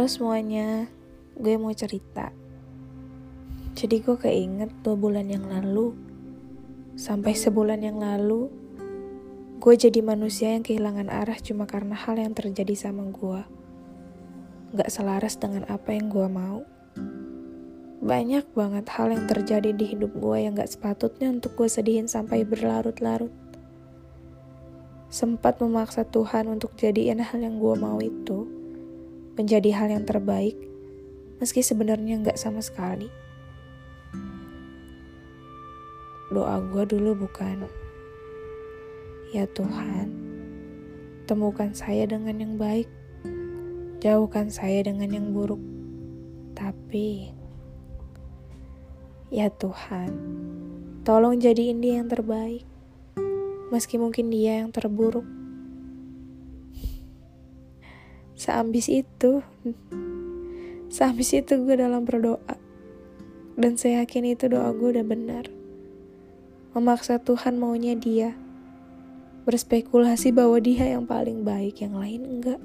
[0.00, 0.88] Halo semuanya,
[1.36, 2.32] gue mau cerita.
[3.76, 5.92] Jadi gue keinget dua bulan yang lalu,
[6.96, 8.48] sampai sebulan yang lalu,
[9.60, 13.44] gue jadi manusia yang kehilangan arah cuma karena hal yang terjadi sama gue.
[14.72, 16.64] Gak selaras dengan apa yang gue mau.
[18.00, 22.48] Banyak banget hal yang terjadi di hidup gue yang gak sepatutnya untuk gue sedihin sampai
[22.48, 23.36] berlarut-larut.
[25.12, 28.59] Sempat memaksa Tuhan untuk jadiin hal yang gue mau itu
[29.38, 30.56] menjadi hal yang terbaik,
[31.38, 33.10] meski sebenarnya nggak sama sekali.
[36.30, 37.66] Doa gue dulu bukan,
[39.34, 40.14] ya Tuhan,
[41.26, 42.86] temukan saya dengan yang baik,
[43.98, 45.58] jauhkan saya dengan yang buruk.
[46.54, 47.34] Tapi,
[49.34, 50.10] ya Tuhan,
[51.02, 52.62] tolong jadiin dia yang terbaik,
[53.74, 55.39] meski mungkin dia yang terburuk.
[58.40, 59.44] Seambis itu,
[60.88, 62.56] seambis itu gue dalam berdoa.
[63.60, 65.44] Dan saya yakin itu doa gue udah benar.
[66.72, 68.32] Memaksa Tuhan maunya dia.
[69.44, 72.64] Berspekulasi bahwa dia yang paling baik, yang lain enggak.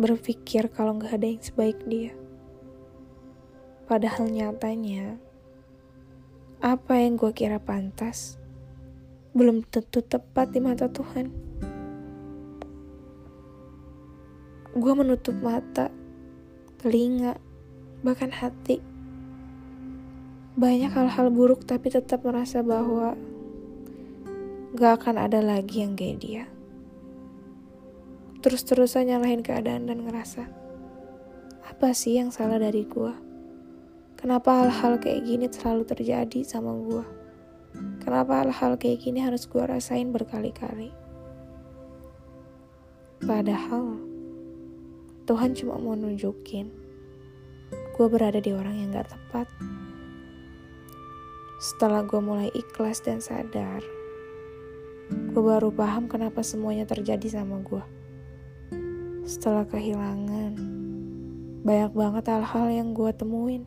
[0.00, 2.16] Berpikir kalau nggak ada yang sebaik dia.
[3.84, 5.20] Padahal nyatanya,
[6.64, 8.40] apa yang gue kira pantas,
[9.36, 11.53] belum tentu tepat di mata Tuhan.
[14.74, 15.86] Gue menutup mata,
[16.82, 17.38] telinga,
[18.02, 18.82] bahkan hati.
[20.58, 23.14] Banyak hal-hal buruk tapi tetap merasa bahwa
[24.74, 26.44] gak akan ada lagi yang kayak dia.
[28.42, 30.50] Terus-terusan nyalahin keadaan dan ngerasa,
[31.64, 33.14] apa sih yang salah dari gue?
[34.18, 37.04] Kenapa hal-hal kayak gini selalu terjadi sama gue?
[38.02, 40.90] Kenapa hal-hal kayak gini harus gue rasain berkali-kali?
[43.24, 44.13] Padahal,
[45.24, 46.68] Tuhan cuma mau nunjukin
[47.94, 49.46] gue berada di orang yang gak tepat.
[51.62, 53.80] Setelah gue mulai ikhlas dan sadar,
[55.08, 57.80] gue baru paham kenapa semuanya terjadi sama gue.
[59.24, 60.60] Setelah kehilangan,
[61.64, 63.64] banyak banget hal-hal yang gue temuin.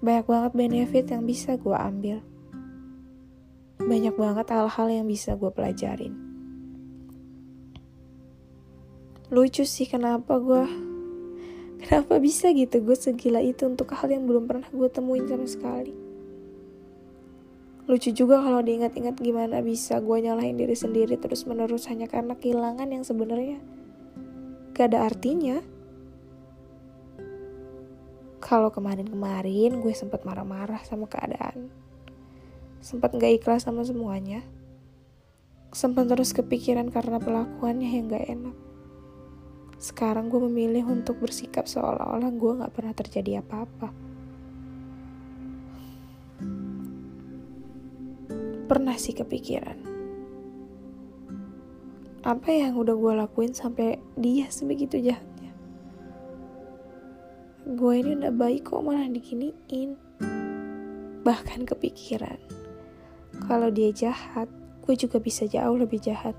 [0.00, 2.24] Banyak banget benefit yang bisa gue ambil.
[3.76, 6.29] Banyak banget hal-hal yang bisa gue pelajarin
[9.30, 10.66] lucu sih kenapa gue
[11.86, 15.94] kenapa bisa gitu gue segila itu untuk hal yang belum pernah gue temuin sama sekali.
[17.86, 22.90] Lucu juga kalau diingat-ingat gimana bisa gue nyalahin diri sendiri terus menerus hanya karena kehilangan
[22.90, 23.62] yang sebenarnya.
[24.74, 25.62] Gak ada artinya.
[28.42, 31.70] Kalau kemarin-kemarin gue sempat marah-marah sama keadaan.
[32.82, 34.42] Sempat gak ikhlas sama semuanya.
[35.70, 38.69] Sempat terus kepikiran karena pelakuannya yang gak enak
[39.80, 43.88] sekarang gue memilih untuk bersikap seolah-olah gue gak pernah terjadi apa-apa.
[48.68, 49.80] Pernah sih kepikiran.
[52.20, 55.56] Apa yang udah gue lakuin sampai dia sebegitu jahatnya?
[57.64, 59.96] Gue ini udah baik kok malah diginiin.
[61.24, 62.36] Bahkan kepikiran.
[63.48, 64.52] Kalau dia jahat,
[64.84, 66.36] gue juga bisa jauh lebih jahat.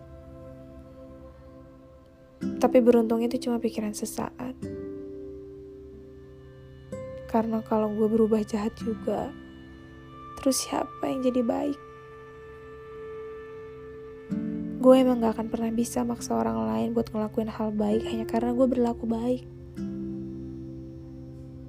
[2.61, 4.53] Tapi beruntung itu cuma pikiran sesaat.
[7.25, 9.33] Karena kalau gue berubah jahat juga,
[10.38, 11.79] terus siapa yang jadi baik?
[14.81, 18.53] Gue emang gak akan pernah bisa maksa orang lain buat ngelakuin hal baik hanya karena
[18.53, 19.45] gue berlaku baik.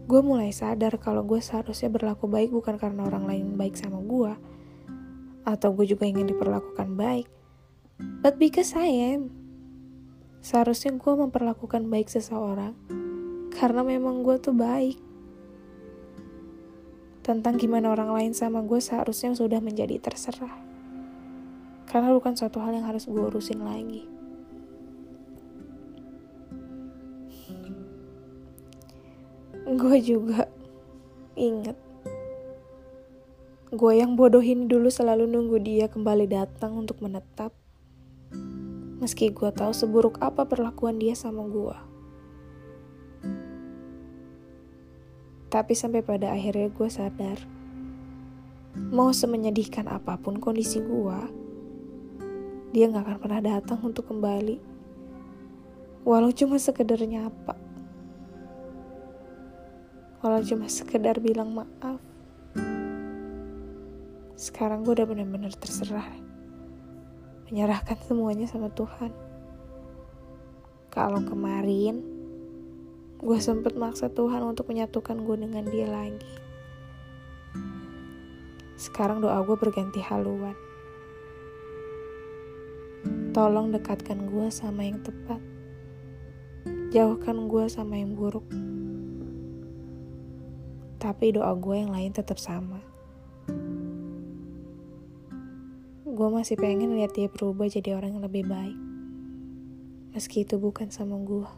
[0.08, 4.32] Gue mulai sadar kalau gue seharusnya berlaku baik bukan karena orang lain baik sama gue,
[5.44, 7.28] atau gue juga ingin diperlakukan baik,
[8.20, 9.41] but because I am.
[10.42, 12.74] Seharusnya gue memperlakukan baik seseorang
[13.54, 14.98] karena memang gue tuh baik.
[17.22, 20.58] Tentang gimana orang lain sama gue seharusnya sudah menjadi terserah.
[21.86, 24.02] Karena bukan suatu hal yang harus gue urusin lagi.
[29.62, 30.50] Gue juga
[31.38, 31.78] inget
[33.72, 37.56] Gue yang bodoh ini dulu selalu nunggu dia kembali datang untuk menetap
[39.02, 41.74] meski gue tahu seburuk apa perlakuan dia sama gue.
[45.50, 47.42] Tapi sampai pada akhirnya gue sadar,
[48.94, 51.18] mau semenyedihkan apa pun kondisi gue,
[52.70, 54.62] dia gak akan pernah datang untuk kembali.
[56.06, 57.58] Walau cuma sekedar nyapa.
[60.22, 61.98] Walau cuma sekedar bilang maaf.
[64.38, 66.31] Sekarang gue udah bener-bener terserah
[67.52, 69.12] menyerahkan semuanya sama Tuhan.
[70.88, 72.00] Kalau kemarin
[73.20, 76.32] gue sempet maksa Tuhan untuk menyatukan gue dengan dia lagi.
[78.80, 80.56] Sekarang doa gue berganti haluan.
[83.36, 85.44] Tolong dekatkan gue sama yang tepat.
[86.88, 88.48] Jauhkan gue sama yang buruk.
[90.96, 92.91] Tapi doa gue yang lain tetap sama.
[96.22, 98.78] Gue masih pengen lihat dia berubah jadi orang yang lebih baik.
[100.14, 101.50] Meski itu bukan sama gue.